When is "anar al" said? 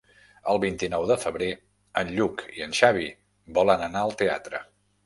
3.91-4.21